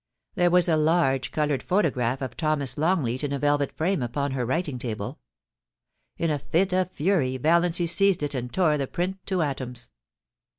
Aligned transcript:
There 0.33 0.49
was 0.49 0.67
a 0.67 0.77
large 0.77 1.31
coloured 1.31 1.61
photograph 1.61 2.23
of 2.23 2.35
Thomas 2.35 2.75
Longleat 2.75 3.23
in 3.23 3.31
a 3.31 3.37
velvet 3.37 3.71
frame 3.71 4.01
upon 4.01 4.31
her 4.31 4.47
writing 4.47 4.79
table. 4.79 5.19
In 6.17 6.31
a 6.31 6.39
fit 6.39 6.73
of 6.73 6.89
fury 6.89 7.37
Valiancy 7.37 7.85
seized 7.85 8.23
it 8.23 8.33
and 8.33 8.51
tore 8.51 8.79
the 8.79 8.87
print 8.87 9.19
to 9.27 9.43
atoms. 9.43 9.91